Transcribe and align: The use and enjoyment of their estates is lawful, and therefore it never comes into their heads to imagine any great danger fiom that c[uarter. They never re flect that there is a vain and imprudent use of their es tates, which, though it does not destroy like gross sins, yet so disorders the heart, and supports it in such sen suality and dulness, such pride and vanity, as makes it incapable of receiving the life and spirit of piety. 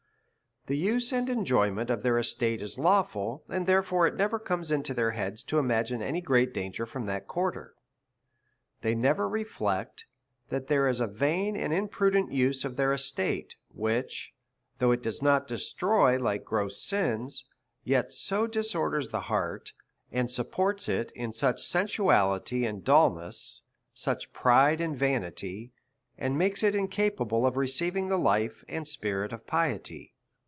The 0.67 0.77
use 0.77 1.11
and 1.11 1.27
enjoyment 1.27 1.89
of 1.89 2.03
their 2.03 2.19
estates 2.19 2.61
is 2.61 2.77
lawful, 2.77 3.43
and 3.49 3.65
therefore 3.65 4.05
it 4.05 4.13
never 4.15 4.37
comes 4.37 4.69
into 4.69 4.93
their 4.93 5.09
heads 5.09 5.41
to 5.45 5.57
imagine 5.57 6.03
any 6.03 6.21
great 6.21 6.53
danger 6.53 6.85
fiom 6.85 7.07
that 7.07 7.25
c[uarter. 7.27 7.71
They 8.81 8.93
never 8.93 9.27
re 9.27 9.43
flect 9.43 10.03
that 10.49 10.67
there 10.67 10.87
is 10.87 10.99
a 11.01 11.07
vain 11.07 11.55
and 11.57 11.73
imprudent 11.73 12.31
use 12.31 12.63
of 12.63 12.75
their 12.75 12.93
es 12.93 13.09
tates, 13.09 13.55
which, 13.73 14.35
though 14.77 14.91
it 14.91 15.01
does 15.01 15.19
not 15.23 15.47
destroy 15.47 16.19
like 16.19 16.45
gross 16.45 16.79
sins, 16.79 17.45
yet 17.83 18.13
so 18.13 18.45
disorders 18.45 19.09
the 19.09 19.21
heart, 19.21 19.71
and 20.11 20.29
supports 20.29 20.87
it 20.87 21.11
in 21.15 21.33
such 21.33 21.65
sen 21.65 21.87
suality 21.87 22.69
and 22.69 22.83
dulness, 22.83 23.63
such 23.95 24.31
pride 24.31 24.79
and 24.79 24.95
vanity, 24.95 25.73
as 26.19 26.31
makes 26.31 26.61
it 26.61 26.75
incapable 26.75 27.47
of 27.47 27.57
receiving 27.57 28.09
the 28.09 28.19
life 28.19 28.63
and 28.69 28.87
spirit 28.87 29.33
of 29.33 29.47
piety. 29.47 30.13